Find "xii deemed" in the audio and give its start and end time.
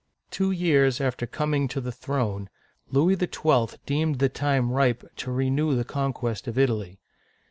3.15-4.17